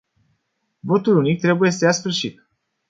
Votul 0.79 1.17
unic 1.17 1.39
trebuie 1.39 1.71
să 1.71 1.85
ia 1.85 1.91
sfârșit. 1.91 2.47